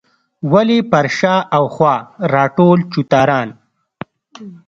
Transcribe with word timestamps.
ولې 0.51 0.79
پر 0.91 1.05
شا 1.17 1.35
او 1.55 1.63
خوا 1.75 1.95
راټول 2.33 2.79
چوتاران. 2.91 3.49